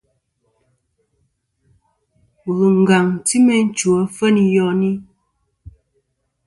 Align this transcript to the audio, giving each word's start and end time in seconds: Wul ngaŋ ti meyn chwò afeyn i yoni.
Wul 2.53 2.73
ngaŋ 2.83 3.05
ti 3.25 3.37
meyn 3.45 3.67
chwò 3.77 3.93
afeyn 4.05 4.35
i 4.43 4.45
yoni. 4.55 4.91